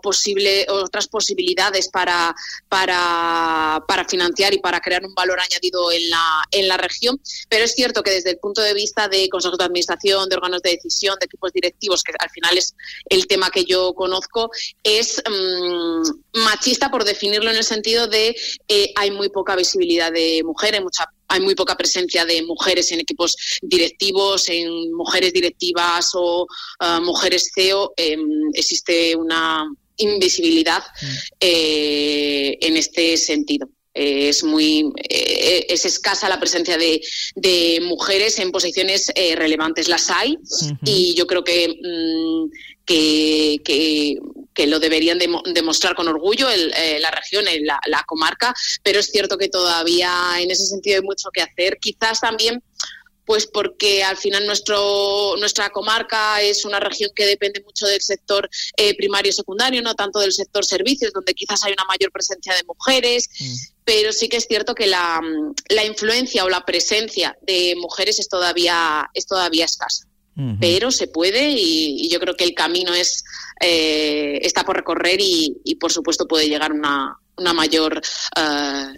otras 0.69 1.07
posibilidades 1.07 1.89
para, 1.89 2.35
para, 2.67 3.83
para, 3.87 4.05
financiar 4.05 4.53
y 4.53 4.59
para 4.59 4.79
crear 4.79 5.05
un 5.05 5.13
valor 5.13 5.39
añadido 5.39 5.91
en 5.91 6.09
la, 6.09 6.43
en 6.51 6.67
la 6.67 6.77
región. 6.77 7.19
Pero 7.49 7.65
es 7.65 7.73
cierto 7.73 8.01
que 8.01 8.11
desde 8.11 8.31
el 8.31 8.37
punto 8.37 8.61
de 8.61 8.73
vista 8.73 9.07
de 9.07 9.27
consejos 9.29 9.57
de 9.57 9.65
administración, 9.65 10.29
de 10.29 10.35
órganos 10.35 10.61
de 10.61 10.71
decisión, 10.71 11.15
de 11.19 11.25
equipos 11.25 11.51
directivos, 11.51 12.03
que 12.03 12.13
al 12.17 12.29
final 12.29 12.57
es 12.57 12.75
el 13.09 13.27
tema 13.27 13.49
que 13.49 13.65
yo 13.65 13.93
conozco, 13.93 14.51
es 14.83 15.21
mm, 15.29 16.39
machista 16.43 16.89
por 16.89 17.03
definirlo 17.03 17.51
en 17.51 17.57
el 17.57 17.63
sentido 17.63 18.07
de 18.07 18.35
eh, 18.67 18.93
hay 18.95 19.11
muy 19.11 19.29
poca 19.29 19.55
visibilidad 19.55 20.11
de 20.11 20.41
mujer, 20.43 20.75
hay 20.75 20.81
mucha 20.81 21.05
hay 21.29 21.39
muy 21.39 21.55
poca 21.55 21.77
presencia 21.77 22.25
de 22.25 22.41
mujeres 22.43 22.91
en 22.91 22.99
equipos 22.99 23.35
directivos, 23.61 24.49
en 24.49 24.91
mujeres 24.93 25.31
directivas 25.31 26.09
o 26.15 26.47
ah, 26.79 26.99
mujeres 26.99 27.51
CEO. 27.53 27.93
Em, 27.95 28.49
existe 28.53 29.15
una 29.15 29.65
invisibilidad 29.97 30.81
mm. 30.81 31.05
eh, 31.39 32.57
en 32.61 32.77
este 32.77 33.15
sentido. 33.17 33.69
es 33.93 34.43
muy 34.43 34.91
eh, 35.09 35.65
es 35.69 35.83
escasa 35.85 36.29
la 36.29 36.39
presencia 36.39 36.77
de, 36.77 37.79
mujeres 37.81 38.39
en 38.39 38.51
posiciones 38.51 39.11
eh, 39.15 39.35
relevantes. 39.35 39.87
Las 39.87 40.09
hay 40.09 40.35
y 40.83 41.13
yo 41.15 41.27
creo 41.27 41.43
que, 41.43 41.67
mm, 41.67 42.49
que, 42.85 43.57
que 43.63 44.17
lo 44.67 44.79
deberían 44.79 45.19
demostrar 45.53 45.95
con 45.95 46.07
orgullo 46.07 46.49
eh, 46.49 46.99
la 46.99 47.11
región, 47.11 47.45
la, 47.61 47.79
la, 47.85 48.03
comarca, 48.03 48.53
pero 48.83 48.99
es 48.99 49.07
cierto 49.07 49.37
que 49.37 49.49
todavía 49.49 50.11
en 50.39 50.51
ese 50.51 50.65
sentido 50.65 50.97
hay 50.97 51.03
mucho 51.03 51.29
que 51.31 51.41
hacer. 51.41 51.77
Quizás 51.79 52.19
también 52.19 52.63
pues 53.29 53.45
porque 53.45 54.03
al 54.03 54.17
final 54.17 54.47
nuestro, 54.47 55.35
nuestra 55.37 55.69
comarca 55.69 56.41
es 56.41 56.65
una 56.65 56.79
región 56.79 57.11
que 57.15 57.27
depende 57.27 57.61
mucho 57.63 57.85
del 57.85 58.01
sector 58.01 58.49
eh, 58.75 58.97
primario 58.97 59.29
y 59.29 59.33
secundario, 59.33 59.83
no 59.83 59.93
tanto 59.93 60.17
del 60.17 60.33
sector 60.33 60.65
servicios, 60.65 61.13
donde 61.13 61.35
quizás 61.35 61.63
hay 61.63 61.73
una 61.73 61.85
mayor 61.85 62.11
presencia 62.11 62.55
de 62.55 62.63
mujeres, 62.63 63.29
mm. 63.39 63.55
pero 63.83 64.11
sí 64.13 64.29
que 64.29 64.37
es 64.37 64.47
cierto 64.47 64.73
que 64.73 64.87
la, 64.87 65.21
la, 65.67 65.85
influencia 65.85 66.43
o 66.43 66.49
la 66.49 66.65
presencia 66.65 67.37
de 67.43 67.75
mujeres 67.77 68.17
es 68.17 68.29
todavía, 68.29 69.07
es 69.13 69.27
todavía 69.27 69.65
escasa 69.65 70.09
pero 70.59 70.91
se 70.91 71.07
puede 71.07 71.51
y, 71.51 72.09
yo 72.09 72.19
creo 72.19 72.35
que 72.35 72.43
el 72.43 72.53
camino 72.53 72.93
es 72.93 73.23
eh, 73.59 74.39
está 74.41 74.63
por 74.63 74.75
recorrer 74.75 75.19
y, 75.21 75.75
por 75.79 75.91
supuesto 75.91 76.27
puede 76.27 76.47
llegar 76.47 76.71
una, 76.71 77.17
una 77.37 77.53
mayor 77.53 78.01
eh, 78.35 78.93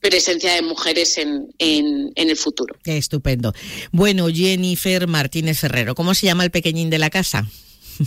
presencia 0.00 0.54
de 0.54 0.62
mujeres 0.62 1.18
en, 1.18 1.48
en, 1.58 2.12
el 2.14 2.36
futuro. 2.36 2.76
Qué 2.82 2.96
estupendo. 2.96 3.52
Bueno, 3.92 4.28
Jennifer 4.28 5.06
Martínez 5.06 5.58
Ferrero, 5.58 5.94
¿cómo 5.94 6.14
se 6.14 6.26
llama 6.26 6.44
el 6.44 6.50
pequeñín 6.50 6.90
de 6.90 6.98
la 6.98 7.10
casa? 7.10 7.46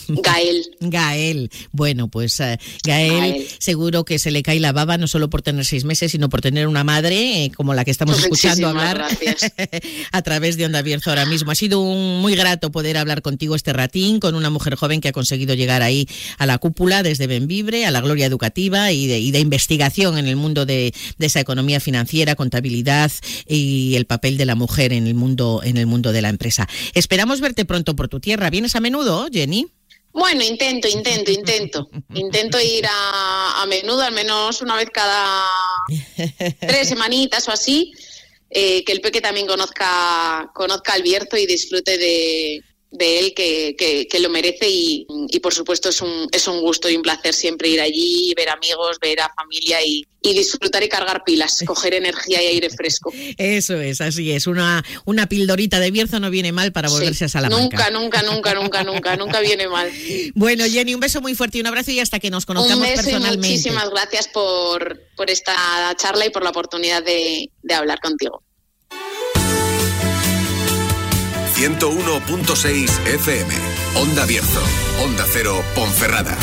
Gael. 0.08 0.77
Gael. 0.79 1.51
Bueno, 1.72 2.08
pues 2.08 2.39
eh, 2.39 2.60
Gael, 2.84 3.48
seguro 3.60 4.05
que 4.05 4.19
se 4.19 4.31
le 4.31 4.43
cae 4.43 4.60
la 4.60 4.72
baba 4.72 4.98
no 4.98 5.08
solo 5.08 5.29
por 5.29 5.41
tener 5.41 5.65
seis 5.65 5.86
meses, 5.86 6.12
sino 6.12 6.29
por 6.29 6.41
tener 6.41 6.67
una 6.67 6.84
madre 6.84 7.46
eh, 7.46 7.51
como 7.55 7.74
la 7.74 7.86
que 7.86 7.91
estamos 7.91 8.19
escuchando 8.19 8.67
hablar 8.67 9.05
a 10.12 10.22
través 10.22 10.58
de 10.58 10.65
Onda 10.65 10.79
Abierta 10.79 11.10
ahora 11.10 11.25
mismo. 11.25 11.51
Ha 11.51 11.55
sido 11.55 11.81
un, 11.81 12.22
muy 12.22 12.36
grato 12.36 12.72
poder 12.72 12.98
hablar 12.98 13.22
contigo 13.22 13.55
este 13.55 13.74
ratín, 13.74 14.19
con 14.19 14.36
una 14.36 14.50
mujer 14.50 14.75
joven 14.75 15.01
que 15.01 15.10
ha 15.10 15.13
conseguido 15.13 15.53
llegar 15.53 15.81
ahí 15.81 16.08
a 16.38 16.46
la 16.46 16.58
cúpula 16.58 17.03
desde 17.03 17.27
Benvibre, 17.27 17.86
a 17.86 17.91
la 17.91 18.01
gloria 18.01 18.25
educativa 18.25 18.91
y 18.91 19.08
de, 19.08 19.19
y 19.19 19.31
de 19.31 19.39
investigación 19.39 20.17
en 20.17 20.27
el 20.27 20.36
mundo 20.36 20.65
de, 20.65 20.93
de 21.17 21.25
esa 21.25 21.39
economía 21.39 21.79
financiera, 21.79 22.36
contabilidad 22.36 23.12
y 23.48 23.96
el 23.96 24.05
papel 24.05 24.38
de 24.38 24.46
la 24.46 24.55
mujer 24.55 24.93
en 24.93 25.08
el 25.08 25.15
mundo, 25.15 25.62
en 25.63 25.77
el 25.77 25.86
mundo 25.86 26.12
de 26.12 26.22
la 26.22 26.29
empresa. 26.29 26.67
Esperamos 26.93 27.41
verte 27.41 27.65
pronto 27.65 27.96
por 27.96 28.08
tu 28.08 28.19
tierra. 28.19 28.50
¿Vienes 28.50 28.75
a 28.75 28.79
menudo, 28.79 29.27
Jenny? 29.31 29.67
Bueno, 30.12 30.44
intento, 30.44 30.88
intento, 30.88 31.32
intento. 31.32 31.89
Intento 32.13 32.60
ir 32.60 32.86
a, 32.88 33.62
a 33.62 33.66
menudo, 33.68 34.01
al 34.01 34.13
menos 34.13 34.62
una 34.62 34.75
vez 34.75 34.89
cada 34.92 35.46
tres 36.60 36.88
semanitas 36.89 37.48
o 37.48 37.51
así, 37.51 37.94
eh, 38.50 38.84
que 38.84 38.92
el 38.92 39.01
peque 39.01 39.22
también 39.22 39.46
conozca, 39.46 40.51
conozca 40.54 40.96
el 40.96 41.04
Bierzo 41.04 41.38
y 41.38 41.46
disfrute 41.46 41.98
de, 41.98 42.63
de 42.91 43.19
él 43.19 43.34
que, 43.36 43.75
que, 44.10 44.19
lo 44.19 44.29
merece 44.29 44.67
y, 44.67 45.05
y, 45.29 45.39
por 45.39 45.53
supuesto 45.53 45.89
es 45.89 46.01
un, 46.01 46.27
es 46.31 46.48
un 46.48 46.60
gusto 46.60 46.89
y 46.89 46.96
un 46.96 47.03
placer 47.03 47.34
siempre 47.34 47.69
ir 47.69 47.81
allí, 47.81 48.34
ver 48.36 48.50
amigos, 48.50 48.98
ver 49.00 49.22
a 49.22 49.31
familia 49.36 49.84
y, 49.86 50.08
y 50.22 50.34
disfrutar 50.34 50.84
y 50.84 50.89
cargar 50.89 51.24
pilas, 51.24 51.63
coger 51.65 51.93
energía 51.93 52.41
y 52.41 52.48
aire 52.48 52.69
fresco. 52.69 53.12
Eso 53.38 53.79
es, 53.79 54.01
así 54.01 54.31
es. 54.31 54.48
Una, 54.48 54.84
una 55.05 55.27
pildorita 55.27 55.79
de 55.79 55.91
Bierzo 55.91 56.19
no 56.19 56.31
viene 56.31 56.51
mal 56.51 56.72
para 56.72 56.89
volverse 56.89 57.25
a 57.25 57.29
Salamanca. 57.29 57.89
Nunca, 57.91 57.91
nunca, 57.91 58.24
nunca, 58.24 58.53
nunca, 58.53 58.84
nunca, 58.84 59.17
nunca 59.17 59.39
viene 59.39 59.67
mal. 59.67 59.89
Bueno, 60.36 60.65
Jenny, 60.65 60.93
un 60.93 61.00
beso 61.00 61.22
muy 61.22 61.36
fuerte 61.36 61.58
y 61.58 61.62
un 61.62 61.67
abrazo 61.67 61.91
y 61.91 62.00
hasta 62.00 62.19
que 62.19 62.29
nos 62.29 62.46
conozcamos 62.46 62.77
un 62.77 62.84
beso 62.84 63.03
personalmente. 63.03 63.48
Y 63.48 63.51
muchísimas 63.51 63.89
gracias 63.89 64.27
por, 64.27 65.01
por 65.15 65.29
esta 65.29 65.53
charla 65.98 66.25
y 66.25 66.29
por 66.29 66.43
la 66.43 66.50
oportunidad 66.50 67.03
de, 67.03 67.50
de 67.62 67.74
hablar 67.74 68.00
contigo. 68.00 68.43
101.6 71.60 72.88
FM. 73.20 73.51
Onda 73.96 74.25
Bierzo. 74.25 74.62
Onda 75.04 75.25
Cero 75.34 75.62
Ponferrada. 75.75 76.38